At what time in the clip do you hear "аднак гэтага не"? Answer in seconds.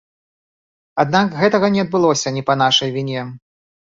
1.03-1.83